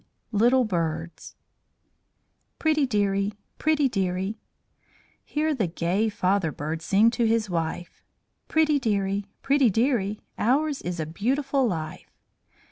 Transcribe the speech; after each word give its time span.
LITTLE 0.31 0.63
BIRDS 0.65 1.35
"Pretty 2.57 2.87
Dearie! 2.87 3.35
Pretty 3.59 3.87
Dearie!" 3.87 4.39
Hear 5.23 5.53
the 5.53 5.67
gay 5.67 6.09
father 6.09 6.51
bird 6.51 6.81
sing 6.81 7.11
to 7.11 7.25
his 7.27 7.51
wife. 7.51 8.01
"Pretty 8.47 8.79
Dearie! 8.79 9.27
Pretty 9.43 9.69
Dearie! 9.69 10.19
Ours 10.39 10.81
is 10.81 10.99
a 10.99 11.05
beautiful 11.05 11.67
life. 11.67 12.09